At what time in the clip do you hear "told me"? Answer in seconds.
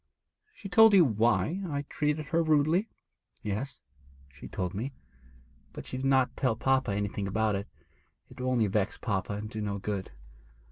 4.47-4.93